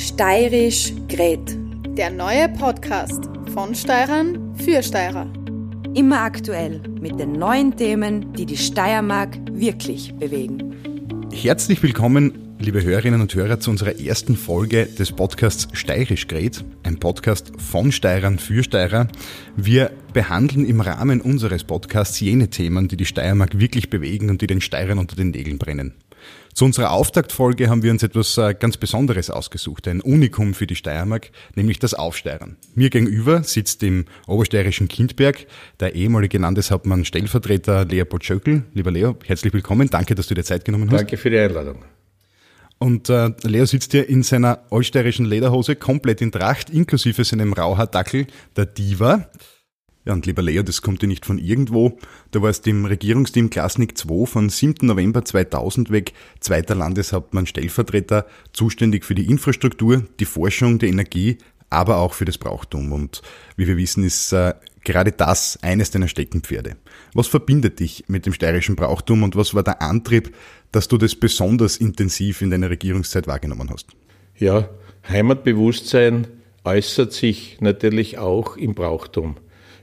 [0.00, 1.58] Steirisch Gret.
[1.88, 5.30] Der neue Podcast von Steirern für Steirer.
[5.94, 10.74] Immer aktuell mit den neuen Themen, die die Steiermark wirklich bewegen.
[11.34, 16.98] Herzlich willkommen, liebe Hörerinnen und Hörer, zu unserer ersten Folge des Podcasts Steirisch Gret, ein
[16.98, 19.06] Podcast von Steirern für Steirer.
[19.54, 24.46] Wir behandeln im Rahmen unseres Podcasts jene Themen, die die Steiermark wirklich bewegen und die
[24.46, 25.92] den Steirern unter den Nägeln brennen.
[26.60, 30.76] Zu unserer Auftaktfolge haben wir uns etwas äh, ganz Besonderes ausgesucht, ein Unikum für die
[30.76, 32.58] Steiermark, nämlich das Aufsteirern.
[32.74, 35.46] Mir gegenüber sitzt im obersteirischen Kindberg
[35.80, 38.64] der ehemalige Landeshauptmann Stellvertreter Leopold Schöckel.
[38.74, 39.88] Lieber Leo, herzlich willkommen.
[39.88, 40.98] Danke, dass du dir Zeit genommen hast.
[40.98, 41.82] Danke für die Einladung.
[42.76, 48.26] Und äh, Leo sitzt hier in seiner allsteirischen Lederhose komplett in Tracht, inklusive seinem Rauhaardackel,
[48.54, 49.30] der Diva.
[50.06, 51.98] Ja, und lieber Leo, das kommt dir nicht von irgendwo.
[52.30, 54.86] Du warst im Regierungsteam Klasnik 2 von 7.
[54.86, 61.36] November 2000 weg, zweiter Landeshauptmann Stellvertreter, zuständig für die Infrastruktur, die Forschung, die Energie,
[61.68, 62.92] aber auch für das Brauchtum.
[62.92, 63.20] Und
[63.56, 66.76] wie wir wissen, ist äh, gerade das eines deiner Steckenpferde.
[67.12, 70.34] Was verbindet dich mit dem steirischen Brauchtum und was war der Antrieb,
[70.72, 73.88] dass du das besonders intensiv in deiner Regierungszeit wahrgenommen hast?
[74.36, 74.70] Ja,
[75.08, 76.26] Heimatbewusstsein
[76.64, 79.36] äußert sich natürlich auch im Brauchtum.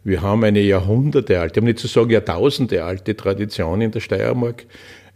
[0.07, 4.65] Wir haben eine Jahrhundertealte, um nicht zu sagen Jahrtausendealte Tradition in der Steiermark.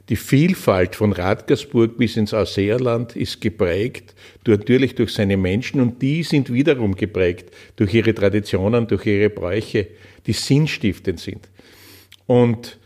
[0.09, 4.13] Die Vielfalt von Radgersburg bis ins Ausseerland ist geprägt
[4.45, 9.87] natürlich durch seine Menschen und die sind wiederum geprägt durch ihre Traditionen, durch ihre Bräuche,
[10.27, 11.47] die sinnstiftend sind.
[12.25, 12.77] Und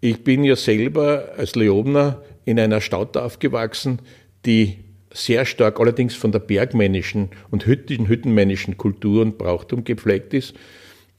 [0.00, 3.98] ich bin ja selber als Leobner in einer Stadt aufgewachsen,
[4.46, 4.76] die
[5.12, 10.54] sehr stark allerdings von der bergmännischen und hüttenmännischen Kultur und Brauchtum gepflegt ist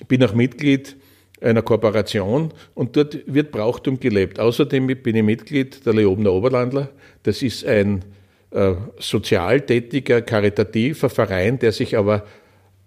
[0.08, 0.96] bin auch Mitglied
[1.42, 4.40] einer Kooperation und dort wird Brauchtum gelebt.
[4.40, 6.90] Außerdem bin ich Mitglied der Leobener Oberlandler.
[7.24, 8.04] Das ist ein
[8.52, 12.26] äh, sozial karitativer Verein, der sich aber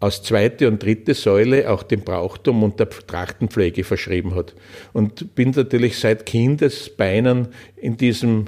[0.00, 4.54] als zweite und dritte Säule auch dem Brauchtum und der Trachtenpflege verschrieben hat.
[4.92, 8.46] Und bin natürlich seit Kindesbeinen in diesem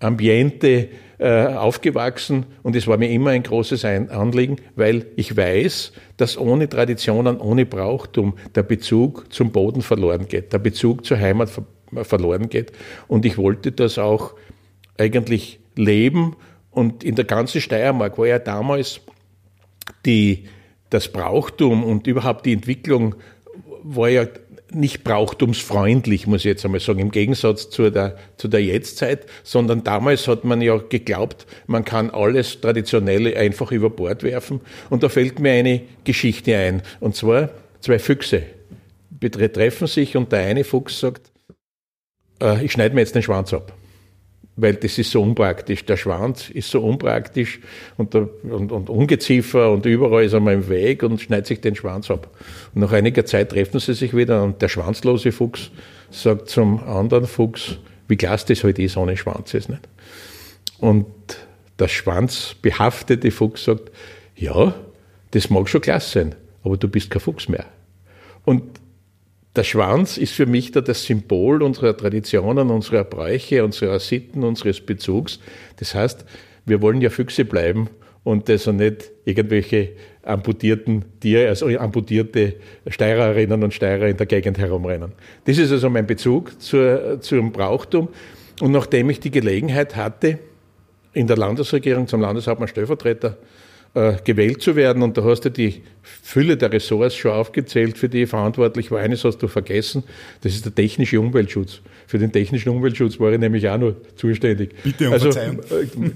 [0.00, 0.88] Ambiente
[1.20, 7.38] aufgewachsen und es war mir immer ein großes Anliegen, weil ich weiß, dass ohne Traditionen,
[7.40, 11.50] ohne Brauchtum der Bezug zum Boden verloren geht, der Bezug zur Heimat
[12.02, 12.72] verloren geht.
[13.08, 14.34] Und ich wollte das auch
[14.96, 16.36] eigentlich leben.
[16.70, 19.00] Und in der ganzen Steiermark war ja damals
[20.04, 20.44] die,
[20.90, 23.14] das Brauchtum und überhaupt die Entwicklung
[23.82, 24.26] war ja
[24.72, 29.84] nicht brauchtumsfreundlich, muss ich jetzt einmal sagen, im Gegensatz zu der, zu der Jetztzeit, sondern
[29.84, 34.60] damals hat man ja geglaubt, man kann alles Traditionelle einfach über Bord werfen.
[34.90, 36.82] Und da fällt mir eine Geschichte ein.
[37.00, 38.42] Und zwar zwei Füchse
[39.10, 41.32] betreffen sich und der eine Fuchs sagt,
[42.42, 43.77] äh, ich schneide mir jetzt den Schwanz ab
[44.60, 45.84] weil das ist so unpraktisch.
[45.84, 47.60] Der Schwanz ist so unpraktisch
[47.96, 51.60] und, der, und, und Ungeziefer und überall ist er mal im Weg und schneidet sich
[51.60, 52.28] den Schwanz ab.
[52.74, 55.70] Und nach einiger Zeit treffen sie sich wieder und der schwanzlose Fuchs
[56.10, 57.76] sagt zum anderen Fuchs,
[58.08, 59.88] wie klasse das halt ist ohne Schwanz ist, nicht?
[60.78, 61.06] Und
[61.78, 63.92] der schwanzbehaftete Fuchs sagt,
[64.34, 64.74] ja,
[65.30, 67.66] das mag schon klasse sein, aber du bist kein Fuchs mehr.
[68.44, 68.62] Und
[69.58, 74.80] der Schwanz ist für mich da das Symbol unserer Traditionen, unserer Bräuche, unserer Sitten, unseres
[74.80, 75.40] Bezugs.
[75.76, 76.24] Das heißt,
[76.64, 77.90] wir wollen ja Füchse bleiben
[78.22, 79.90] und sind nicht irgendwelche
[80.22, 82.54] amputierten Tiere, also amputierte
[82.86, 85.12] Steirerinnen und Steirer in der Gegend herumrennen.
[85.44, 88.08] Das ist also mein Bezug zur, zum Brauchtum.
[88.60, 90.38] Und nachdem ich die Gelegenheit hatte,
[91.14, 93.38] in der Landesregierung zum Landeshauptmann Stellvertreter
[93.94, 95.02] äh, gewählt zu werden.
[95.02, 99.00] Und da hast du die Fülle der Ressorts schon aufgezählt, für die ich verantwortlich war.
[99.00, 100.04] Eines hast du vergessen,
[100.42, 101.80] das ist der technische Umweltschutz.
[102.06, 104.74] Für den technischen Umweltschutz war ich nämlich auch nur zuständig.
[104.82, 105.56] Bitte um also, äh,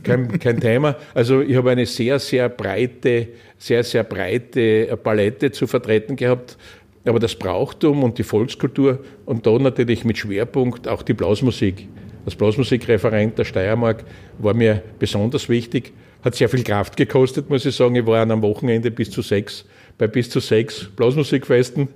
[0.03, 0.97] kein, kein Thema.
[1.15, 3.29] Also ich habe eine sehr, sehr breite,
[3.59, 6.57] sehr, sehr breite Palette zu vertreten gehabt.
[7.05, 11.89] Aber das Brauchtum und die Volkskultur und da natürlich mit Schwerpunkt auch die Blasmusik.
[12.25, 14.05] Das Blasmusikreferent der Steiermark
[14.39, 15.93] war mir besonders wichtig.
[16.23, 17.97] Hat sehr viel Kraft gekostet, muss ich sagen.
[17.97, 19.65] Ich war am Wochenende bis zu sechs,
[19.99, 21.89] bei bis zu sechs Blasmusikfesten.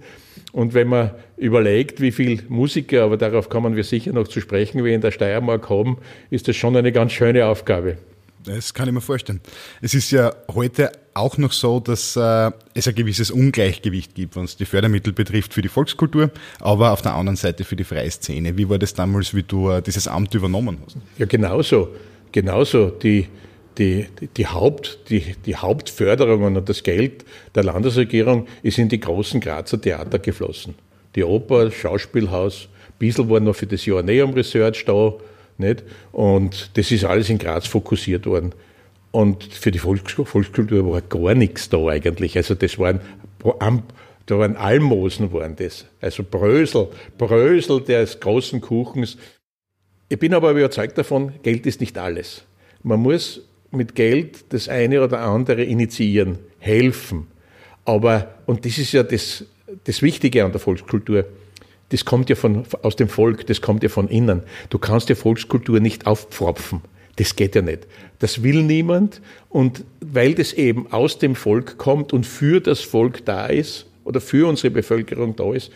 [0.53, 4.85] Und wenn man überlegt, wie viele Musiker, aber darauf kommen wir sicher noch zu sprechen,
[4.85, 5.99] wir in der Steiermark haben,
[6.31, 7.99] ist das schon eine ganz schöne Aufgabe.
[8.47, 9.41] Das kann ich mir vorstellen.
[9.83, 14.57] Es ist ja heute auch noch so, dass äh, es ein gewisses Ungleichgewicht gibt, was
[14.57, 16.31] die Fördermittel betrifft für die Volkskultur,
[16.61, 18.57] aber auf der anderen Seite für die freie Szene.
[18.57, 20.97] Wie war das damals, wie du äh, dieses Amt übernommen hast?
[21.19, 21.89] Ja, genauso.
[22.31, 22.91] Genauso.
[22.91, 23.27] Die,
[23.79, 24.07] die,
[24.37, 27.25] die, Haupt, die, die Hauptförderungen und das Geld
[27.55, 30.75] der Landesregierung ist in die großen Grazer Theater geflossen.
[31.15, 32.69] Die Oper, das Schauspielhaus,
[32.99, 35.15] bisschen war noch für das Joanneum Research da,
[35.59, 35.83] nicht?
[36.13, 38.55] Und das ist alles in Graz fokussiert worden.
[39.11, 42.37] Und für die Volkskultur war gar nichts da eigentlich.
[42.37, 43.01] Also das waren,
[43.41, 45.87] da waren Almosen waren das.
[46.01, 49.17] Also Brösel, Brösel des großen Kuchens.
[50.09, 52.45] Ich bin aber überzeugt davon, Geld ist nicht alles.
[52.83, 57.27] Man muss mit Geld das eine oder andere initiieren, helfen.
[57.85, 59.45] Aber, und das ist ja das,
[59.85, 61.25] das Wichtige an der Volkskultur,
[61.91, 64.43] das kommt ja von, aus dem Volk, das kommt ja von innen.
[64.71, 66.81] Du kannst die Volkskultur nicht aufpfropfen.
[67.17, 67.87] Das geht ja nicht.
[68.19, 69.21] Das will niemand.
[69.49, 74.21] Und weil das eben aus dem Volk kommt und für das Volk da ist oder
[74.21, 75.71] für unsere Bevölkerung da ist,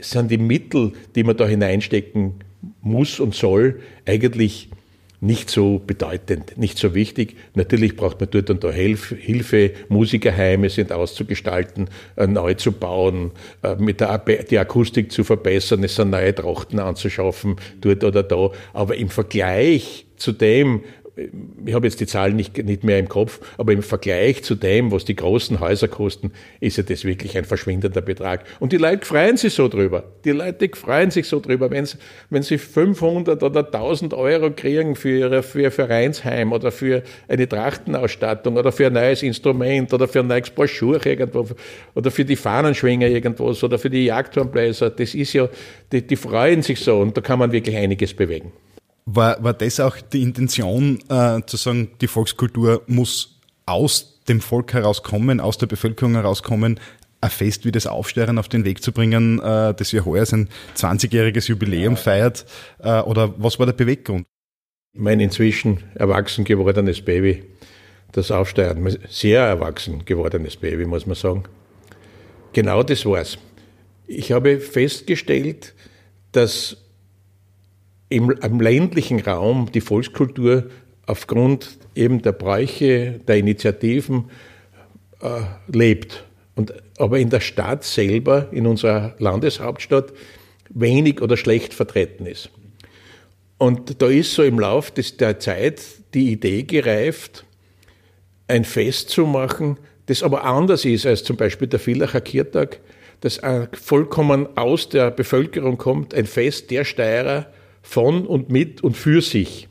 [0.00, 2.34] sind die Mittel, die man da hineinstecken
[2.80, 4.68] muss und soll, eigentlich
[5.22, 7.36] nicht so bedeutend, nicht so wichtig.
[7.54, 9.70] Natürlich braucht man dort und da Hilfe.
[9.88, 13.30] Musikerheime sind auszugestalten, äh, neu zu bauen,
[13.62, 18.50] äh, mit der die Akustik zu verbessern, es sind neue Trachten anzuschaffen, dort oder da.
[18.72, 20.82] Aber im Vergleich zu dem,
[21.14, 24.90] ich habe jetzt die Zahlen nicht, nicht mehr im Kopf, aber im Vergleich zu dem,
[24.92, 28.44] was die großen Häuser kosten, ist ja das wirklich ein verschwindender Betrag.
[28.60, 30.04] Und die Leute freuen sich so drüber.
[30.24, 31.98] Die Leute freuen sich so drüber, wenn sie,
[32.30, 38.56] wenn sie 500 oder 1000 Euro kriegen für, ihre, für Vereinsheim oder für eine Trachtenausstattung
[38.56, 41.46] oder für ein neues Instrument oder für ein neues Schuhe irgendwo
[41.94, 44.88] oder für die Fahnenschwinger irgendwas oder für die Jagdturmbläser.
[44.90, 45.48] Das ist ja,
[45.92, 48.52] die, die freuen sich so und da kann man wirklich einiges bewegen.
[49.04, 54.72] War, war das auch die Intention, äh, zu sagen, die Volkskultur muss aus dem Volk
[54.72, 56.78] herauskommen, aus der Bevölkerung herauskommen,
[57.20, 60.48] ein Fest wie das Aufsteuern auf den Weg zu bringen, äh, das ja heuer sein
[60.76, 62.44] 20-jähriges Jubiläum feiert?
[62.78, 64.26] Äh, oder was war der Beweggrund?
[64.94, 67.44] Mein inzwischen erwachsen gewordenes Baby,
[68.12, 71.44] das Aufsteuern, sehr erwachsen gewordenes Baby, muss man sagen.
[72.52, 73.38] Genau das war's.
[74.06, 75.74] Ich habe festgestellt,
[76.32, 76.76] dass
[78.12, 80.64] im, im ländlichen Raum die Volkskultur
[81.06, 84.30] aufgrund eben der Bräuche, der Initiativen
[85.20, 86.24] äh, lebt.
[86.54, 90.12] Und, aber in der Stadt selber, in unserer Landeshauptstadt,
[90.68, 92.50] wenig oder schlecht vertreten ist.
[93.58, 95.82] Und da ist so im Lauf des, der Zeit
[96.14, 97.44] die Idee gereift,
[98.48, 102.80] ein Fest zu machen, das aber anders ist als zum Beispiel der Villacher Kirtag,
[103.20, 103.40] das
[103.72, 107.46] vollkommen aus der Bevölkerung kommt, ein Fest der Steirer,
[107.82, 109.68] von und mit und für sich.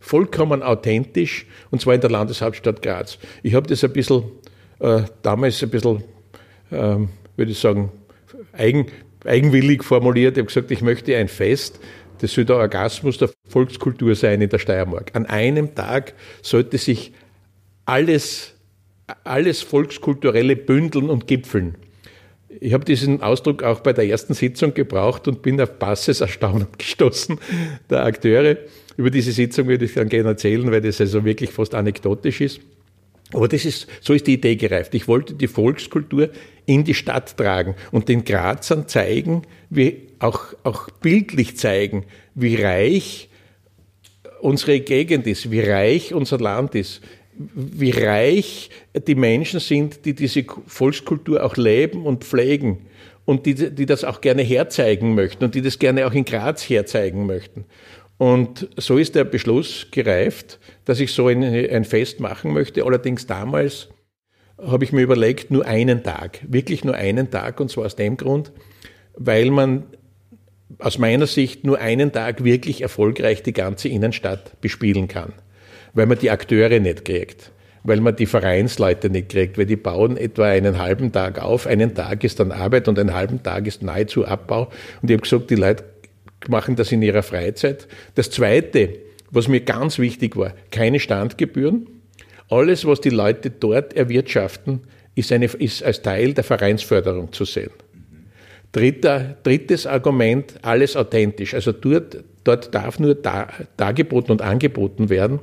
[0.00, 3.18] Vollkommen authentisch und zwar in der Landeshauptstadt Graz.
[3.42, 4.24] Ich habe das ein bisschen,
[4.80, 6.04] äh, damals ein bisschen,
[6.70, 7.90] ähm, würde ich sagen,
[8.52, 8.86] eigen,
[9.24, 10.36] eigenwillig formuliert.
[10.36, 11.80] Ich habe gesagt, ich möchte ein Fest,
[12.20, 15.10] das soll der Orgasmus der Volkskultur sein in der Steiermark.
[15.14, 17.12] An einem Tag sollte sich
[17.86, 18.54] alles,
[19.24, 21.76] alles Volkskulturelle bündeln und gipfeln.
[22.60, 26.68] Ich habe diesen Ausdruck auch bei der ersten Sitzung gebraucht und bin auf passes Erstaunen
[26.78, 27.38] gestoßen
[27.90, 28.56] der Akteure.
[28.96, 32.60] Über diese Sitzung würde ich dann gerne erzählen, weil das also wirklich fast anekdotisch ist.
[33.32, 34.94] Aber das ist, so ist die Idee gereift.
[34.94, 36.30] Ich wollte die Volkskultur
[36.66, 42.04] in die Stadt tragen und den Grazern zeigen, wie auch, auch bildlich zeigen,
[42.34, 43.28] wie reich
[44.40, 47.00] unsere Gegend ist, wie reich unser Land ist,
[47.36, 48.70] wie reich
[49.06, 52.86] die Menschen sind, die diese Volkskultur auch leben und pflegen
[53.24, 56.62] und die, die das auch gerne herzeigen möchten und die das gerne auch in Graz
[56.68, 57.64] herzeigen möchten.
[58.16, 62.84] Und so ist der Beschluss gereift, dass ich so ein, ein Fest machen möchte.
[62.84, 63.88] Allerdings damals
[64.58, 68.16] habe ich mir überlegt, nur einen Tag, wirklich nur einen Tag, und zwar aus dem
[68.16, 68.52] Grund,
[69.16, 69.84] weil man
[70.78, 75.32] aus meiner Sicht nur einen Tag wirklich erfolgreich die ganze Innenstadt bespielen kann
[75.94, 77.50] weil man die Akteure nicht kriegt,
[77.84, 81.94] weil man die Vereinsleute nicht kriegt, weil die bauen etwa einen halben Tag auf, einen
[81.94, 84.70] Tag ist dann Arbeit und einen halben Tag ist nahezu Abbau.
[85.00, 85.84] Und ich habe gesagt, die Leute
[86.48, 87.86] machen das in ihrer Freizeit.
[88.14, 88.90] Das Zweite,
[89.30, 91.88] was mir ganz wichtig war, keine Standgebühren.
[92.50, 94.80] Alles, was die Leute dort erwirtschaften,
[95.14, 97.70] ist, eine, ist als Teil der Vereinsförderung zu sehen.
[98.72, 101.54] Dritter, drittes Argument, alles authentisch.
[101.54, 105.38] Also dort, dort darf nur dar, dargeboten und angeboten werden,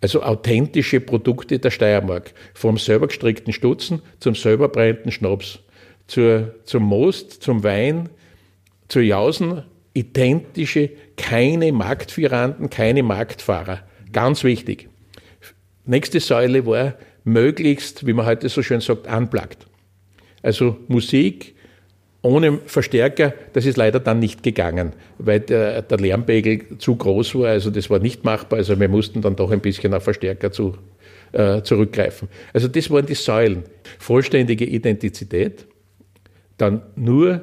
[0.00, 2.34] also authentische Produkte der Steiermark.
[2.52, 5.60] Vom selber gestrickten Stutzen zum selber brennenden Schnaps,
[6.06, 8.10] zur, zum Most, zum Wein,
[8.88, 9.62] zur Jausen,
[9.94, 13.82] identische, keine Marktführanten, keine Marktfahrer.
[14.12, 14.88] Ganz wichtig.
[15.86, 19.66] Nächste Säule war möglichst, wie man heute so schön sagt, unplugged.
[20.42, 21.53] Also Musik,
[22.24, 27.48] ohne Verstärker, das ist leider dann nicht gegangen, weil der, der Lärmpegel zu groß war.
[27.48, 28.60] Also das war nicht machbar.
[28.60, 30.74] Also wir mussten dann doch ein bisschen auf Verstärker zu,
[31.32, 32.28] äh, zurückgreifen.
[32.54, 33.64] Also das waren die Säulen.
[33.98, 35.66] Vollständige Identität,
[36.56, 37.42] dann nur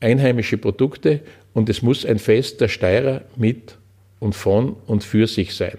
[0.00, 1.20] einheimische Produkte
[1.52, 3.78] und es muss ein Fest der Steirer mit
[4.18, 5.78] und von und für sich sein.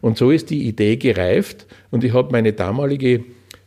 [0.00, 3.22] Und so ist die Idee gereift und ich habe meine damalige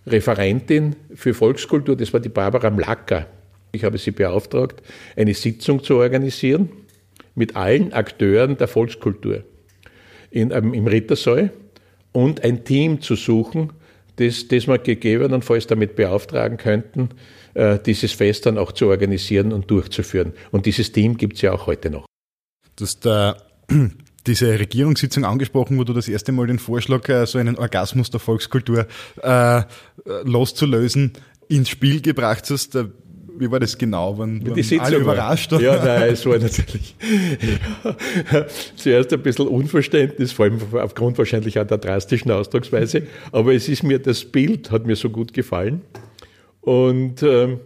[0.08, 3.27] Referentin für Volkskultur, das war die Barbara Mlacker,
[3.75, 4.82] ich habe sie beauftragt,
[5.15, 6.70] eine Sitzung zu organisieren
[7.36, 9.44] mit allen Akteuren der Volkskultur
[10.32, 11.51] in, ähm, im Rittersaal
[12.12, 13.74] und ein Team zu suchen,
[14.15, 17.10] das, das wir gegebenenfalls damit beauftragen könnten,
[17.53, 20.34] äh, dieses Fest dann auch zu organisieren und durchzuführen.
[20.51, 22.05] Und dieses Team gibt es ja auch heute noch.
[22.79, 23.34] Hast äh,
[24.27, 28.20] diese Regierungssitzung angesprochen, wo du das erste Mal den Vorschlag, äh, so einen Orgasmus der
[28.20, 28.88] Volkskultur
[29.22, 29.62] äh,
[30.24, 31.13] loszulösen,
[31.48, 32.77] ins Spiel gebracht hast.
[33.38, 34.18] Wie war das genau?
[34.18, 35.51] Waren, waren die alle überrascht?
[35.51, 36.96] War, ja, nein, es war natürlich
[38.32, 43.04] ja, zuerst ein bisschen Unverständnis, vor allem aufgrund wahrscheinlich auch der drastischen Ausdrucksweise.
[43.32, 45.82] Aber es ist mir, das Bild hat mir so gut gefallen.
[46.62, 47.60] Und ähm,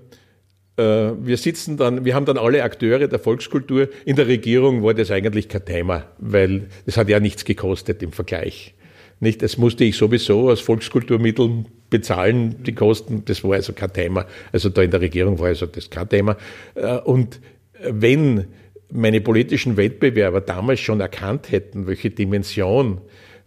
[0.80, 3.90] äh, wir sitzen dann, wir haben dann alle Akteure der Volkskultur.
[4.06, 8.12] In der Regierung war das eigentlich kein Thema, weil es hat ja nichts gekostet im
[8.12, 8.74] Vergleich.
[9.20, 14.26] Nicht, das musste ich sowieso aus Volkskulturmitteln bezahlen, die Kosten, das war also kein Thema.
[14.52, 16.38] Also da in der Regierung war also das kein Thema.
[16.76, 17.42] Äh, und
[17.82, 18.46] wenn
[18.92, 23.02] meine politischen Wettbewerber damals schon erkannt hätten, welche Dimension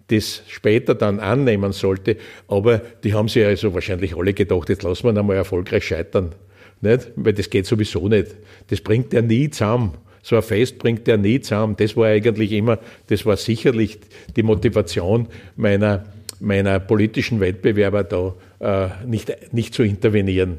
[0.09, 2.17] das später dann annehmen sollte,
[2.49, 6.35] aber die haben sich also wahrscheinlich alle gedacht, jetzt lassen wir einmal erfolgreich scheitern.
[6.81, 7.11] Nicht?
[7.17, 8.35] Weil das geht sowieso nicht.
[8.69, 9.95] Das bringt er nie zusammen.
[10.23, 11.76] So ein Fest bringt er nie zusammen.
[11.76, 13.99] Das war eigentlich immer, das war sicherlich
[14.37, 15.26] die Motivation
[15.57, 16.05] meiner,
[16.41, 20.59] meiner politischen Wettbewerber da äh, nicht, nicht zu intervenieren.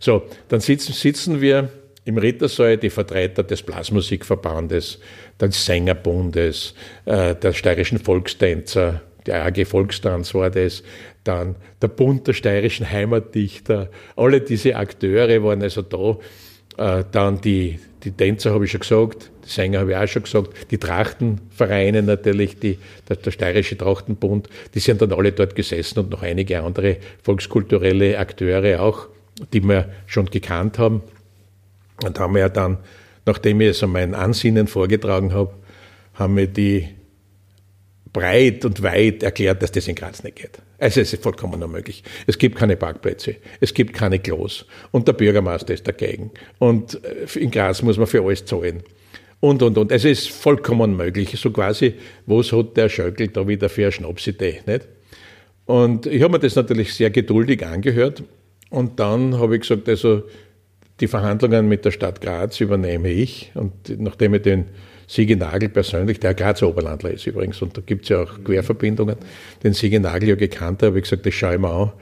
[0.00, 1.68] So, dann sitzen, sitzen wir
[2.04, 4.98] im Rittersaal die Vertreter des Blasmusikverbandes,
[5.40, 6.74] des Sängerbundes,
[7.06, 10.82] äh, der steirischen Volkstänzer, der AG Volkstanz war das,
[11.24, 16.18] dann der Bund der steirischen Heimatdichter, alle diese Akteure waren also da,
[16.76, 20.22] äh, dann die, die Tänzer habe ich schon gesagt, die Sänger habe ich auch schon
[20.22, 22.78] gesagt, die Trachtenvereine natürlich, die,
[23.08, 28.18] der, der Steirische Trachtenbund, die sind dann alle dort gesessen und noch einige andere volkskulturelle
[28.18, 29.08] Akteure auch,
[29.52, 31.02] die wir schon gekannt haben.
[32.02, 32.78] Und haben wir ja dann,
[33.26, 35.52] nachdem ich so mein Ansinnen vorgetragen habe,
[36.14, 36.88] haben wir die
[38.14, 40.58] breit und weit erklärt, dass das in Graz nicht geht.
[40.78, 42.02] Also es ist vollkommen unmöglich.
[42.26, 46.30] Es gibt keine Parkplätze, es gibt keine Klos und der Bürgermeister ist dagegen.
[46.58, 48.82] Und äh, in Graz muss man für alles zahlen.
[49.40, 49.92] Und, und, und.
[49.92, 51.38] Also es ist vollkommen unmöglich.
[51.38, 51.94] So quasi,
[52.24, 54.88] was hat der Schöckel da wieder für eine Schnapsidee, nicht?
[55.66, 58.22] Und ich habe mir das natürlich sehr geduldig angehört.
[58.70, 60.22] Und dann habe ich gesagt, also
[61.00, 63.50] die Verhandlungen mit der Stadt Graz übernehme ich.
[63.54, 64.66] Und nachdem ich den
[65.06, 69.16] Siege Nagel persönlich, der Grazer Oberlandler ist übrigens, und da gibt es ja auch Querverbindungen,
[69.62, 71.92] den Siege Nagel ja gekannt habe, ich gesagt, das schaue ich mir an,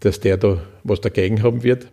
[0.00, 1.88] dass der da was dagegen haben wird.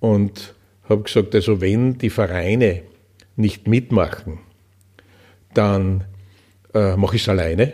[0.00, 0.54] Und
[0.88, 2.82] habe gesagt, also wenn die Vereine
[3.36, 4.38] nicht mitmachen,
[5.54, 6.04] dann
[6.74, 7.72] äh, mache ich es alleine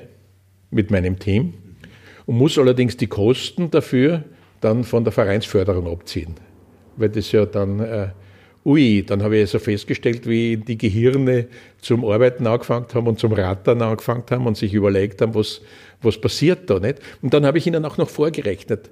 [0.71, 1.55] mit meinem Team
[2.27, 4.25] und muss allerdings die Kosten dafür
[4.61, 6.35] dann von der Vereinsförderung abziehen,
[6.97, 8.09] weil das ja dann äh,
[8.65, 11.47] ui, dann habe ich also festgestellt, wie die Gehirne
[11.81, 15.61] zum Arbeiten angefangen haben und zum Rattern angefangen haben und sich überlegt haben, was,
[16.03, 16.99] was passiert da nicht.
[17.23, 18.91] Und dann habe ich ihnen auch noch vorgerechnet,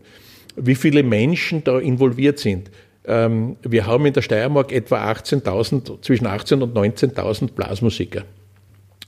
[0.57, 2.71] wie viele Menschen da involviert sind.
[3.05, 8.25] Ähm, wir haben in der Steiermark etwa 18.000, zwischen 18.000 und 19.000 Blasmusiker.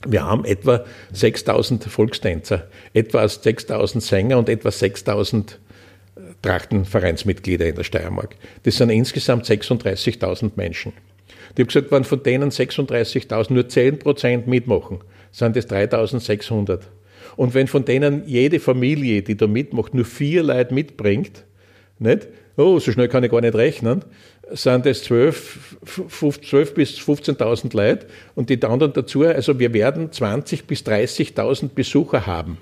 [0.07, 5.55] Wir haben etwa 6.000 Volkstänzer, etwa 6.000 Sänger und etwa 6.000
[6.41, 8.35] Trachtenvereinsmitglieder in der Steiermark.
[8.63, 10.93] Das sind insgesamt 36.000 Menschen.
[11.53, 14.99] Ich habe gesagt, wenn von denen 36.000 nur 10% mitmachen,
[15.31, 16.81] sind das 3.600.
[17.35, 21.45] Und wenn von denen jede Familie, die da mitmacht, nur vier Leute mitbringt,
[21.99, 22.27] nicht?
[22.57, 24.03] Oh, so schnell kann ich gar nicht rechnen,
[24.51, 25.77] sind es 12,
[26.41, 32.25] 12 bis 15.000 Leute und die anderen dazu, also wir werden 20 bis 30.000 Besucher
[32.25, 32.57] haben.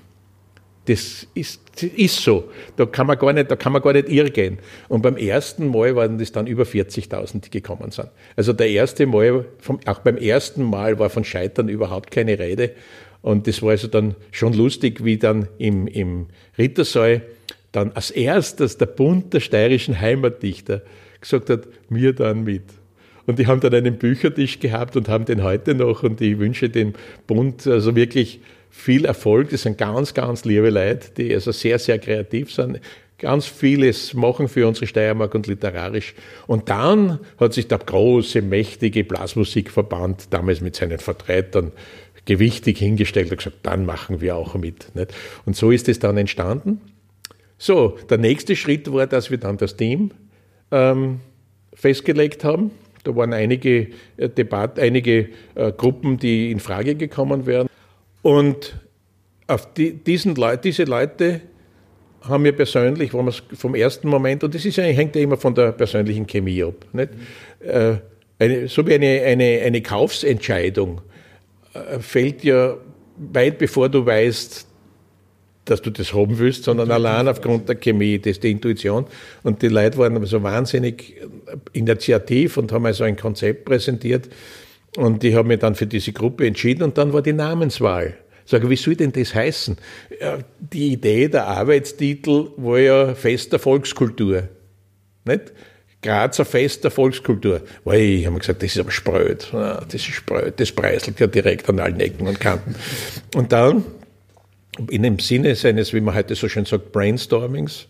[0.86, 2.50] Das ist, ist so.
[2.76, 4.58] Da kann man gar nicht, da kann man gar nicht irrgehen.
[4.88, 8.08] Und beim ersten Mal waren das dann über 40.000, die gekommen sind.
[8.36, 12.72] Also der erste Mal, vom, auch beim ersten Mal war von Scheitern überhaupt keine Rede.
[13.22, 16.26] Und das war also dann schon lustig, wie dann im, im
[16.58, 17.22] Rittersaal
[17.72, 20.82] dann als erstes der Bund der steirischen Heimatdichter
[21.20, 22.62] gesagt hat, mir dann mit.
[23.26, 26.68] Und die haben dann einen Büchertisch gehabt und haben den heute noch und ich wünsche
[26.68, 26.92] dem
[27.26, 28.40] Bund also wirklich
[28.74, 29.50] viel Erfolg.
[29.50, 32.80] Das sind ganz, ganz liebe Leute, die also sehr, sehr kreativ sind,
[33.18, 36.14] ganz vieles machen für unsere Steiermark und literarisch.
[36.46, 41.72] Und dann hat sich der große, mächtige Blasmusikverband damals mit seinen Vertretern
[42.26, 44.86] gewichtig hingestellt und gesagt, dann machen wir auch mit.
[45.46, 46.80] Und so ist es dann entstanden.
[47.56, 50.10] So, der nächste Schritt war, dass wir dann das Team
[50.70, 51.20] ähm,
[51.72, 52.72] festgelegt haben.
[53.04, 57.68] Da waren einige äh, Debatten, einige äh, Gruppen, die in Frage gekommen wären.
[58.24, 58.74] Und
[59.48, 61.42] auf die, diesen Leut, diese Leute
[62.22, 65.54] haben mir persönlich, wo man vom ersten Moment, und das ist hängt ja immer von
[65.54, 67.10] der persönlichen Chemie ab, nicht?
[67.12, 67.98] Mhm.
[68.38, 71.02] Eine, so wie eine, eine, eine Kaufsentscheidung
[71.74, 72.78] äh, fällt ja
[73.16, 74.66] weit bevor du weißt,
[75.66, 79.04] dass du das haben willst, sondern allein aufgrund der Chemie, das ist die Intuition.
[79.42, 81.20] Und die Leute waren so wahnsinnig
[81.72, 84.30] initiativ und haben also ein Konzept präsentiert.
[84.96, 88.14] Und ich habe mich dann für diese Gruppe entschieden und dann war die Namenswahl.
[88.46, 89.76] Sage, wie soll denn das heißen?
[90.58, 94.48] Die Idee, der Arbeitstitel war ja Fest der Volkskultur.
[95.24, 95.52] Nicht?
[96.02, 97.62] Grazer Fest der Volkskultur.
[97.84, 99.48] Weil ich habe gesagt, das ist aber spröd.
[99.52, 102.74] Das ist spröd, das preiselt ja direkt an allen Ecken und Kanten.
[103.34, 103.84] Und dann,
[104.90, 107.86] in dem Sinne seines, wie man heute so schön sagt, Brainstormings,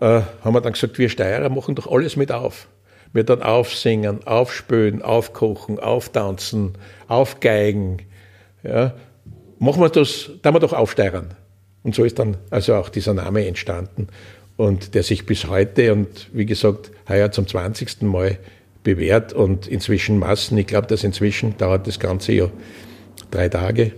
[0.00, 2.68] äh, haben wir dann gesagt, wir Steirer machen doch alles mit auf.
[3.12, 6.72] Wir dann aufsingen, aufspülen, aufkochen, auftanzen,
[7.08, 7.98] aufgeigen.
[8.62, 8.94] Ja.
[9.58, 11.34] Machen wir das, da wir doch aufsteigern.
[11.82, 14.08] Und so ist dann also auch dieser Name entstanden
[14.56, 18.02] und der sich bis heute und wie gesagt, heuer zum 20.
[18.02, 18.38] Mal
[18.84, 20.58] bewährt und inzwischen Massen.
[20.58, 22.48] Ich glaube, dass inzwischen dauert das Ganze ja
[23.30, 23.92] drei Tage.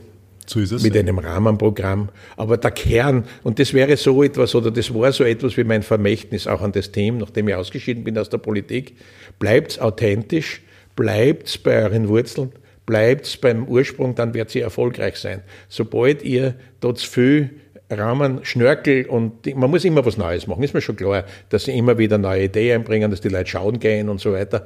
[0.46, 0.82] So ist es.
[0.82, 2.10] Mit einem Rahmenprogramm.
[2.36, 5.82] Aber der Kern, und das wäre so etwas, oder das war so etwas wie mein
[5.82, 8.94] Vermächtnis auch an das Team, nachdem ich ausgeschieden bin aus der Politik,
[9.38, 10.62] bleibt's authentisch,
[10.96, 12.52] bleibt's bei euren Wurzeln,
[12.86, 15.42] bleibt's beim Ursprung, dann wird sie erfolgreich sein.
[15.68, 17.50] Sobald ihr dort viel
[17.90, 21.76] Rahmen, Schnörkel und man muss immer was Neues machen, ist mir schon klar, dass sie
[21.76, 24.64] immer wieder neue Ideen einbringen, dass die Leute schauen gehen und so weiter.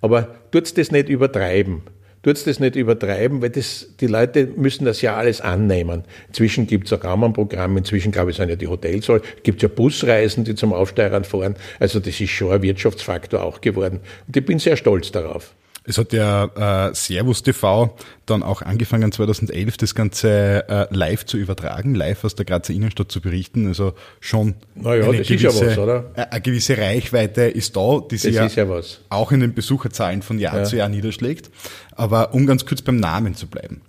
[0.00, 1.82] Aber tut's das nicht übertreiben.
[2.24, 6.04] Tut's das nicht übertreiben, weil das, die Leute müssen das ja alles annehmen.
[6.28, 9.12] Inzwischen gibt's ein Rahmenprogramm, inzwischen glaube ich sind ja die Hotels,
[9.42, 11.54] gibt's ja Busreisen, die zum Aufsteigern fahren.
[11.78, 14.00] Also das ist schon ein Wirtschaftsfaktor auch geworden.
[14.26, 15.52] Und ich bin sehr stolz darauf.
[15.86, 21.36] Es hat ja äh, Servus TV dann auch angefangen 2011 das Ganze äh, live zu
[21.36, 23.66] übertragen, live aus der Grazer Innenstadt zu berichten.
[23.66, 28.34] Also schon naja, eine, gewisse, ja was, äh, eine gewisse Reichweite ist da, die sich
[28.34, 30.64] ja, ja auch in den Besucherzahlen von Jahr ja.
[30.64, 31.50] zu Jahr niederschlägt.
[31.96, 33.82] Aber um ganz kurz beim Namen zu bleiben.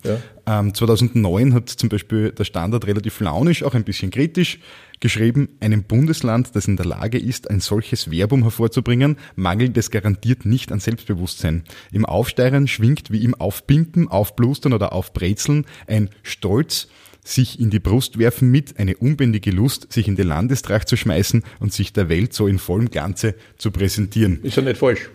[0.45, 4.59] Ähm, 2009 hat zum Beispiel der Standard relativ launisch, auch ein bisschen kritisch
[4.99, 10.45] geschrieben, einem Bundesland, das in der Lage ist, ein solches Verbum hervorzubringen, mangelt es garantiert
[10.45, 11.63] nicht an Selbstbewusstsein.
[11.91, 16.87] Im Aufsteigern schwingt wie im Aufpimpen, Aufblustern oder Aufbrezeln ein Stolz,
[17.23, 21.43] sich in die Brust werfen mit, eine unbändige Lust, sich in die Landestracht zu schmeißen
[21.59, 24.39] und sich der Welt so in vollem Ganze zu präsentieren.
[24.43, 25.09] Ist ja nicht falsch.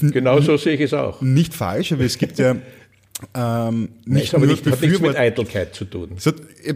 [0.00, 1.20] Genau so sehe ich es auch.
[1.20, 2.56] Nicht falsch, aber es gibt ja
[3.34, 6.10] ähm, nicht, nicht, aber nicht, hat nichts mit Eitelkeit zu tun.
[6.16, 6.74] Es hat, äh,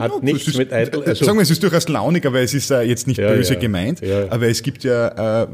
[0.00, 1.02] hat ja, nichts ist, mit Eitel.
[1.04, 3.54] Also sagen wir, es ist durchaus launig, aber es ist äh, jetzt nicht ja, böse
[3.54, 4.02] ja, gemeint.
[4.30, 5.48] Aber es gibt ja, äh,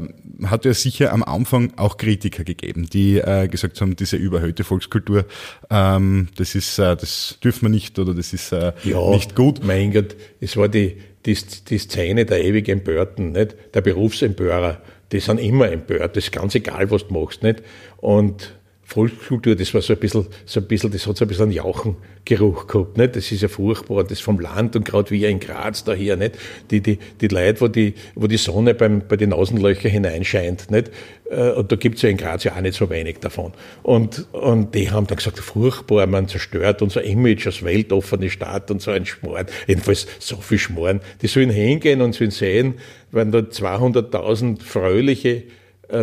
[0.45, 5.25] hat ja sicher am Anfang auch Kritiker gegeben, die äh, gesagt haben, diese überhöhte Volkskultur,
[5.69, 9.63] ähm, das ist, äh, das dürfen wir nicht oder das ist äh, nicht gut.
[9.63, 11.37] Mein Gott, es war die, die,
[11.69, 13.55] die Szene der ewigen Empörten, nicht?
[13.73, 14.81] Der Berufsempörer.
[15.11, 16.15] Die sind immer empört.
[16.15, 17.63] Das ist ganz egal, was du machst, nicht?
[17.97, 18.56] Und
[18.89, 21.51] Volkskultur, das war so ein bisschen, so ein bisschen, das hat so ein bisschen einen
[21.51, 23.17] Jauchengeruch gehabt, nicht?
[23.17, 26.35] Das ist ja furchtbar, das vom Land und gerade wie in Graz daher, nicht?
[26.71, 30.89] Die, die, die Leute, wo die, wo die Sonne beim, bei den Nasenlöchern hineinscheint, nicht?
[31.29, 33.51] Äh, und da gibt's ja in Graz ja auch nicht so wenig davon.
[33.83, 38.81] Und, und die haben dann gesagt, furchtbar, man zerstört unser Image als weltoffene Stadt und
[38.81, 39.47] so ein Schmoren.
[39.67, 41.01] Jedenfalls so viel Schmoren.
[41.21, 42.75] Die sollen hingehen und sollen sehen,
[43.11, 45.43] wenn da 200.000 fröhliche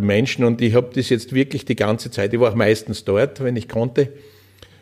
[0.00, 3.42] Menschen und ich habe das jetzt wirklich die ganze Zeit, ich war auch meistens dort,
[3.44, 4.12] wenn ich konnte,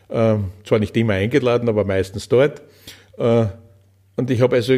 [0.09, 2.61] äh, zwar nicht immer eingeladen, aber meistens dort.
[3.17, 3.45] Äh,
[4.15, 4.77] und ich habe also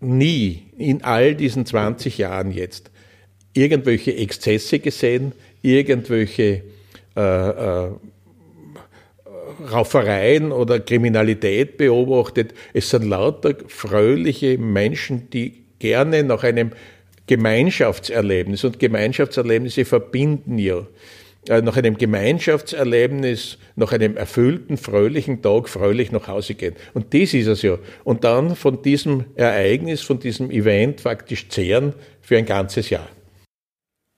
[0.00, 2.90] nie in all diesen 20 Jahren jetzt
[3.54, 5.32] irgendwelche Exzesse gesehen,
[5.62, 6.62] irgendwelche
[7.16, 7.90] äh, äh,
[9.70, 12.54] Raufereien oder Kriminalität beobachtet.
[12.72, 16.72] Es sind lauter fröhliche Menschen, die gerne nach einem
[17.26, 18.64] Gemeinschaftserlebnis.
[18.64, 20.86] Und Gemeinschaftserlebnisse verbinden ja.
[21.48, 26.74] Äh, nach einem Gemeinschaftserlebnis, nach einem erfüllten, fröhlichen Tag fröhlich nach Hause gehen.
[26.94, 27.78] Und das ist es ja.
[28.02, 33.08] Und dann von diesem Ereignis, von diesem Event faktisch zehren für ein ganzes Jahr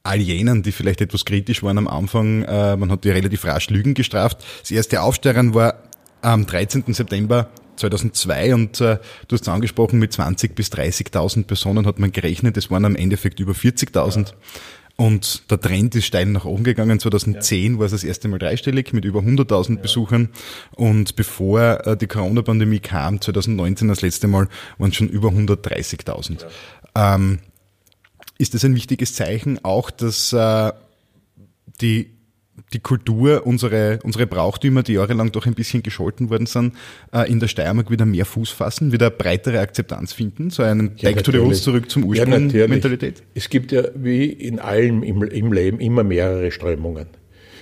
[0.06, 3.70] all jenen, die vielleicht etwas kritisch waren am Anfang, äh, man hat die relativ rasch
[3.70, 4.38] Lügen gestraft.
[4.60, 5.82] Das erste Aufsteigern war
[6.22, 6.84] am 13.
[6.94, 12.12] September 2002 und äh, du hast es angesprochen, mit 20 bis 30.000 Personen hat man
[12.12, 14.26] gerechnet, es waren am Endeffekt über 40.000.
[14.26, 14.32] Ja.
[14.98, 16.98] Und der Trend ist steil nach oben gegangen.
[16.98, 17.78] 2010 ja.
[17.78, 19.82] war es das erste Mal dreistellig mit über 100.000 ja.
[19.82, 20.30] Besuchern.
[20.74, 26.46] Und bevor äh, die Corona-Pandemie kam, 2019 das letzte Mal, waren es schon über 130.000.
[26.94, 27.14] Ja.
[27.14, 27.40] Ähm,
[28.38, 30.72] ist das ein wichtiges Zeichen auch, dass äh,
[31.82, 32.15] die
[32.72, 36.74] die Kultur, unsere, unsere Brauchtümer, die jahrelang doch ein bisschen gescholten worden sind,
[37.12, 41.12] äh, in der Steiermark wieder mehr Fuß fassen, wieder breitere Akzeptanz finden, so einen Ja,
[41.12, 42.68] Back to the Roots zurück zum Ja, Ursprung natürlich.
[42.68, 43.22] Mentalität?
[43.34, 47.06] Es gibt ja wie in allem im, im Leben immer mehrere Strömungen.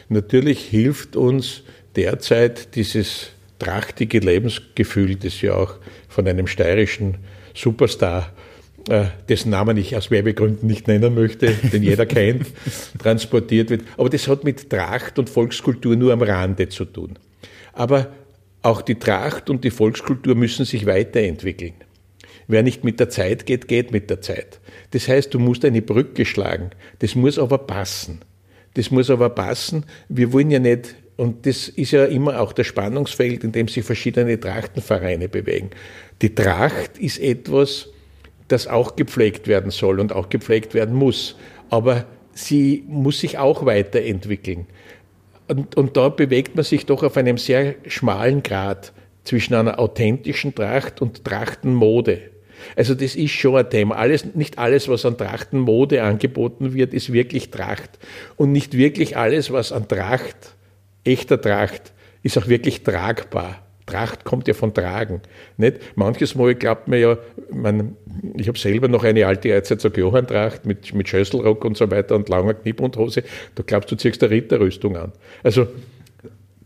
[0.08, 1.62] Natürlich hilft uns
[1.96, 5.74] derzeit dieses trachtige Lebensgefühl, das ja auch
[6.08, 7.18] von einem steirischen
[7.54, 8.32] Superstar,
[9.28, 12.46] dessen Namen ich aus Werbegründen nicht nennen möchte, den jeder kennt,
[12.98, 13.82] transportiert wird.
[13.96, 17.18] Aber das hat mit Tracht und Volkskultur nur am Rande zu tun.
[17.72, 18.12] Aber
[18.62, 21.74] auch die Tracht und die Volkskultur müssen sich weiterentwickeln.
[22.46, 24.60] Wer nicht mit der Zeit geht, geht mit der Zeit.
[24.90, 26.70] Das heißt, du musst eine Brücke schlagen.
[26.98, 28.20] Das muss aber passen.
[28.74, 29.84] Das muss aber passen.
[30.08, 33.84] Wir wollen ja nicht, und das ist ja immer auch das Spannungsfeld, in dem sich
[33.84, 35.70] verschiedene Trachtenvereine bewegen.
[36.22, 37.88] Die Tracht ist etwas,
[38.48, 41.36] das auch gepflegt werden soll und auch gepflegt werden muss.
[41.70, 44.66] Aber sie muss sich auch weiterentwickeln.
[45.48, 48.92] Und, und da bewegt man sich doch auf einem sehr schmalen Grad
[49.24, 52.30] zwischen einer authentischen Tracht und Trachtenmode.
[52.76, 53.96] Also das ist schon ein Thema.
[53.96, 57.98] Alles, nicht alles, was an Trachtenmode angeboten wird, ist wirklich Tracht.
[58.36, 60.54] Und nicht wirklich alles, was an Tracht,
[61.04, 63.63] echter Tracht, ist auch wirklich tragbar.
[63.86, 65.20] Tracht kommt ja von Tragen.
[65.56, 65.78] Nicht?
[65.96, 67.18] Manches Mal glaubt man ja,
[67.50, 67.96] man,
[68.36, 72.14] ich habe selber noch eine alte Erzherzog Johann Tracht mit, mit Schösselrock und so weiter
[72.14, 73.24] und langer Kniebundhose.
[73.54, 75.12] Da glaubst du, ziehst eine Ritterrüstung an.
[75.42, 75.66] Also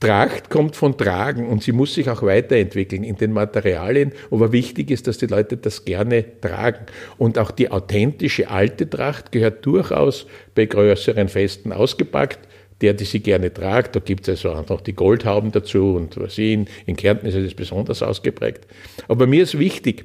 [0.00, 4.12] Tracht kommt von Tragen und sie muss sich auch weiterentwickeln in den Materialien.
[4.30, 6.86] Aber wichtig ist, dass die Leute das gerne tragen.
[7.16, 12.38] Und auch die authentische alte Tracht gehört durchaus bei größeren Festen ausgepackt.
[12.80, 16.16] Der, die sie gerne tragt, da gibt es also auch noch die Goldhauben dazu und
[16.16, 18.66] was ich, in, in Kärnten ist das besonders ausgeprägt.
[19.08, 20.04] Aber mir ist wichtig,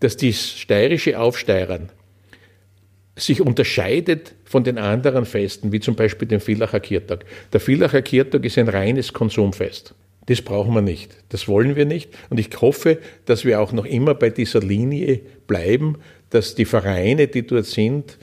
[0.00, 1.90] dass die steirische Aufsteirern
[3.16, 7.24] sich unterscheidet von den anderen Festen, wie zum Beispiel dem Villacher Kirtag.
[7.52, 9.94] Der Villacher Kirtag ist ein reines Konsumfest.
[10.26, 11.16] Das brauchen wir nicht.
[11.30, 12.10] Das wollen wir nicht.
[12.28, 15.96] Und ich hoffe, dass wir auch noch immer bei dieser Linie bleiben,
[16.30, 18.16] dass die Vereine, die dort sind,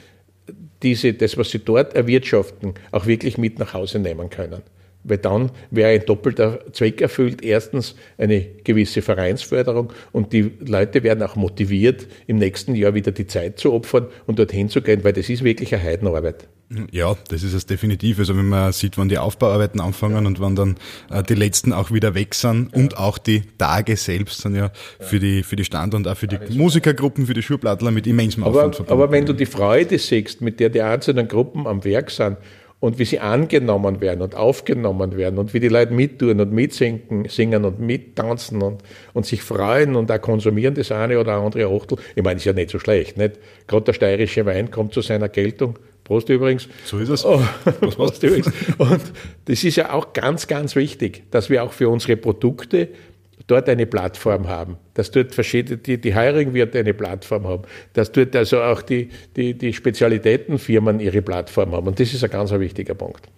[0.82, 4.62] diese, das, was sie dort erwirtschaften, auch wirklich mit nach Hause nehmen können.
[5.04, 7.42] Weil dann wäre ein doppelter Zweck erfüllt.
[7.42, 13.26] Erstens eine gewisse Vereinsförderung und die Leute werden auch motiviert, im nächsten Jahr wieder die
[13.26, 16.48] Zeit zu opfern und dorthin zu gehen, weil das ist wirklich eine Heidenarbeit.
[16.92, 18.18] Ja, das ist es definitiv.
[18.18, 20.76] Also wenn man sieht, wann die Aufbauarbeiten anfangen und wann dann
[21.10, 25.18] äh, die letzten auch wieder weg sind und auch die Tage selbst sind ja für
[25.18, 28.58] die, für die Stand und auch für die Musikergruppen, für die Schulplattler mit immensem Aber,
[28.58, 29.02] Aufwand verbunden.
[29.02, 32.36] aber wenn du die Freude siehst, mit der die einzelnen Gruppen am Werk sind
[32.80, 37.26] und wie sie angenommen werden und aufgenommen werden und wie die Leute mittun und mitsingen
[37.28, 38.82] singen und mittanzen und,
[39.14, 41.98] und sich freuen und auch konsumieren das eine oder andere Achtel.
[42.14, 43.38] Ich meine, ist ja nicht so schlecht, nicht?
[43.66, 45.78] Gerade der steirische Wein kommt zu seiner Geltung.
[46.08, 46.68] Prost übrigens.
[46.86, 47.24] So ist es.
[47.24, 47.40] Oh,
[47.80, 48.50] Prost übrigens.
[48.78, 49.02] Und
[49.44, 52.88] das ist ja auch ganz, ganz wichtig, dass wir auch für unsere Produkte
[53.46, 58.34] dort eine Plattform haben, dass dort verschiedene, die, die Heiringwirte eine Plattform haben, dass dort
[58.34, 61.88] also auch die, die, die Spezialitätenfirmen ihre Plattform haben.
[61.88, 63.28] Und das ist ein ganz ein wichtiger Punkt.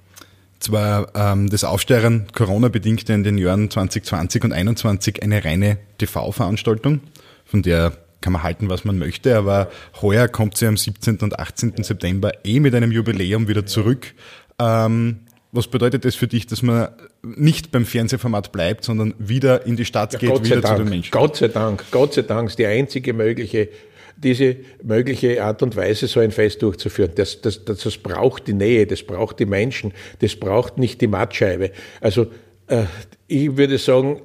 [0.61, 7.01] Zwar ähm, das Aufsteuern Corona-bedingt in den Jahren 2020 und 2021 eine reine TV-Veranstaltung,
[7.45, 9.71] von der kann man halten, was man möchte, aber
[10.03, 11.19] heuer kommt sie am 17.
[11.19, 11.83] und 18.
[11.83, 14.15] September eh mit einem Jubiläum wieder zurück.
[14.59, 15.21] Ähm,
[15.53, 16.89] was bedeutet das für dich, dass man
[17.23, 20.79] nicht beim Fernsehformat bleibt, sondern wieder in die Stadt geht, Gott sei wieder zu Dank,
[20.79, 21.11] den Menschen?
[21.11, 23.69] Gott sei Dank, Gott sei Dank ist die einzige mögliche,
[24.17, 27.13] diese mögliche Art und Weise, so ein Fest durchzuführen.
[27.17, 31.09] Das, das, das, das braucht die Nähe, das braucht die Menschen, das braucht nicht die
[31.09, 31.73] Mattscheibe.
[32.01, 32.29] Also
[32.69, 32.85] äh,
[33.27, 34.23] ich würde sagen,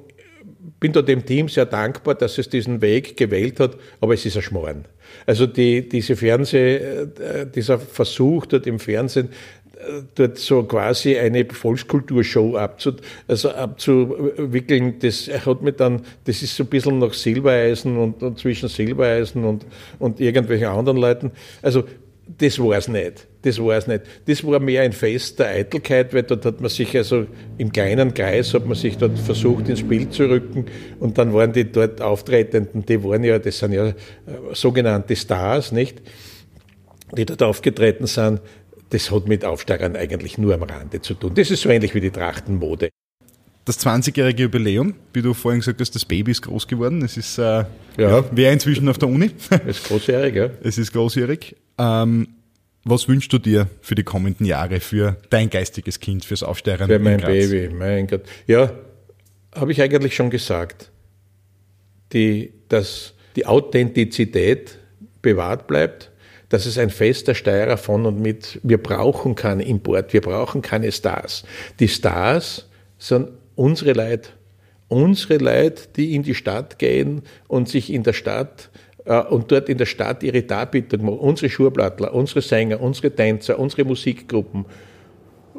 [0.80, 4.36] bin da dem Team sehr dankbar, dass es diesen Weg gewählt hat, aber es ist
[4.36, 4.84] ein Schmoren.
[5.26, 9.28] Also die, diese Fernseh, äh, dieser Versuch dort im Fernsehen,
[9.76, 12.92] äh, dort so quasi eine Volkskulturshow abzu,
[13.28, 18.38] also abzuwickeln, das hat mir dann, das ist so ein bisschen nach Silbereisen und, und
[18.38, 19.66] zwischen Silbereisen und,
[19.98, 21.30] und irgendwelchen anderen Leuten.
[21.62, 21.84] Also
[22.26, 23.26] das war es nicht.
[23.42, 24.02] Das war es nicht.
[24.26, 27.26] Das war mehr ein Fest der Eitelkeit, weil dort hat man sich also
[27.58, 30.66] im kleinen Kreis hat man sich dort versucht ins Spiel zu rücken
[30.98, 33.94] und dann waren die dort Auftretenden, die waren ja, das sind ja äh,
[34.52, 36.02] sogenannte Stars, nicht?
[37.16, 38.40] Die dort aufgetreten sind.
[38.90, 41.32] Das hat mit Aufsteigern eigentlich nur am Rande zu tun.
[41.34, 42.88] Das ist so ähnlich wie die Trachtenmode.
[43.64, 47.02] Das 20-jährige Jubiläum, wie du vorhin gesagt hast, das Baby ist groß geworden.
[47.02, 47.66] Es ist, äh, ja.
[47.98, 49.30] ja, wer inzwischen auf der Uni.
[49.50, 50.50] Das ist großjährig, ja.
[50.62, 51.56] Es ist großjährig.
[51.78, 52.28] Ähm,
[52.84, 56.86] was wünschst du dir für die kommenden Jahre, für dein geistiges Kind, fürs Aufsteigen?
[56.86, 58.22] Für mein Baby, mein Gott.
[58.46, 58.70] Ja,
[59.54, 60.90] habe ich eigentlich schon gesagt.
[62.12, 64.78] Die, dass die Authentizität
[65.20, 66.12] bewahrt bleibt,
[66.48, 70.62] dass es ein Fest der Steirer von und mit, wir brauchen keinen Import, wir brauchen
[70.62, 71.42] keine Stars.
[71.80, 74.30] Die Stars sind unsere Leute,
[74.88, 78.70] unsere Leute, die in die Stadt gehen und sich in der Stadt
[79.06, 81.18] und dort in der Stadt ihre Darbietung machen.
[81.18, 84.66] Unsere Schurplattler, unsere Sänger, unsere Tänzer, unsere Musikgruppen,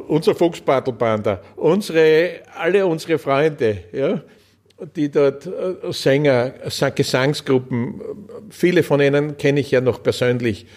[0.08, 4.22] unser Volkspartelbander, unsere, alle unsere Freunde, ja,
[4.96, 6.54] die dort äh, Sänger,
[6.94, 8.02] Gesangsgruppen,
[8.50, 10.68] viele von ihnen kenne ich ja noch persönlich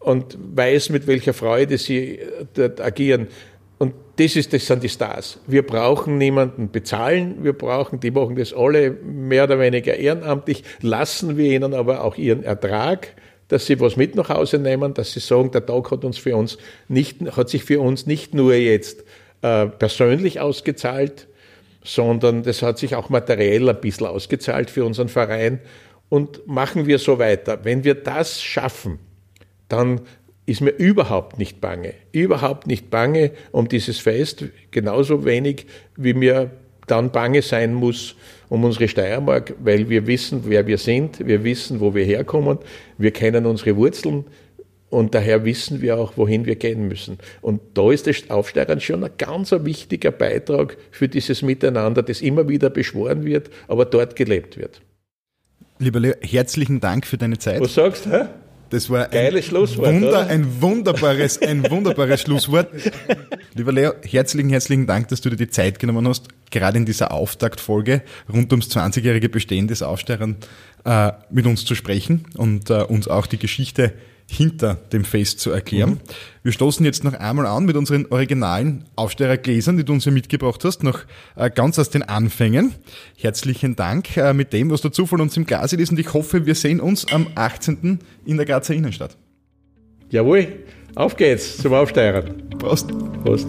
[0.00, 3.28] und weiß, mit welcher Freude sie äh, dort agieren.
[3.84, 5.38] Und das, ist, das sind die Stars.
[5.46, 11.36] Wir brauchen niemanden bezahlen, wir brauchen, die machen das alle mehr oder weniger ehrenamtlich, lassen
[11.36, 13.08] wir ihnen aber auch ihren Ertrag,
[13.48, 16.34] dass sie was mit nach Hause nehmen, dass sie sagen, der Tag hat uns für
[16.34, 16.56] uns
[16.88, 19.04] nicht, hat sich für uns nicht nur jetzt
[19.42, 21.28] äh, persönlich ausgezahlt,
[21.82, 25.60] sondern das hat sich auch materiell ein bisschen ausgezahlt für unseren Verein.
[26.08, 27.58] Und machen wir so weiter.
[27.64, 28.98] Wenn wir das schaffen,
[29.68, 30.00] dann
[30.46, 36.50] ist mir überhaupt nicht bange, überhaupt nicht bange um dieses Fest, genauso wenig wie mir
[36.86, 38.14] dann bange sein muss
[38.50, 42.58] um unsere Steiermark, weil wir wissen, wer wir sind, wir wissen, wo wir herkommen,
[42.98, 44.24] wir kennen unsere Wurzeln
[44.90, 47.18] und daher wissen wir auch, wohin wir gehen müssen.
[47.40, 52.48] Und da ist das Aufsteigern schon ein ganz wichtiger Beitrag für dieses Miteinander, das immer
[52.48, 54.82] wieder beschworen wird, aber dort gelebt wird.
[55.78, 57.60] Lieber Leo, herzlichen Dank für deine Zeit.
[57.60, 58.10] Was sagst du?
[58.10, 58.26] Hä?
[58.70, 59.32] Das war ein,
[59.76, 62.68] Wunder, ein wunderbares, ein wunderbares Schlusswort.
[63.54, 67.12] Lieber Leo, herzlichen, herzlichen Dank, dass du dir die Zeit genommen hast, gerade in dieser
[67.12, 70.36] Auftaktfolge rund ums 20-jährige Bestehen des Aufsteigern
[70.84, 73.92] äh, mit uns zu sprechen und äh, uns auch die Geschichte
[74.30, 75.90] hinter dem Fest zu erklären.
[75.90, 76.00] Mhm.
[76.42, 80.64] Wir stoßen jetzt noch einmal an mit unseren originalen Aufsteirergläsern, die du uns hier mitgebracht
[80.64, 81.00] hast, noch
[81.36, 82.74] äh, ganz aus den Anfängen.
[83.16, 86.46] Herzlichen Dank äh, mit dem, was der Zufall uns im Glas ist und ich hoffe,
[86.46, 88.00] wir sehen uns am 18.
[88.24, 89.16] in der Grazer Innenstadt.
[90.10, 90.46] Jawohl,
[90.94, 92.48] auf geht's zum Aufsteigern.
[92.58, 92.88] Prost.
[93.24, 93.48] Prost.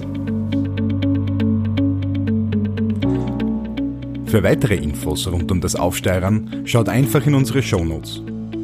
[4.25, 8.21] Für weitere Infos rund um das Aufsteigern schaut einfach in unsere Shownotes.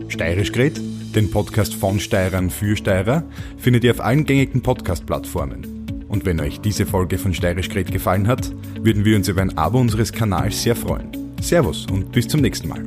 [0.10, 0.82] Steirisch gerät
[1.16, 3.24] den Podcast von Steirern für Steirer
[3.58, 6.06] findet ihr auf allen gängigen Podcast-Plattformen.
[6.08, 9.58] Und wenn euch diese Folge von Steirisch Gret gefallen hat, würden wir uns über ein
[9.58, 11.10] Abo unseres Kanals sehr freuen.
[11.42, 12.84] Servus und bis zum nächsten Mal.